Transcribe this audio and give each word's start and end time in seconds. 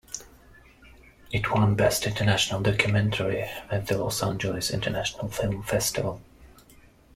It 1.31 1.51
won 1.51 1.75
Best 1.75 2.07
International 2.07 2.59
Documentary 2.59 3.41
at 3.69 3.85
the 3.85 3.99
Los 3.99 4.23
Angeles 4.23 4.71
International 4.71 5.27
Film 5.27 5.61
Festival. 5.61 6.23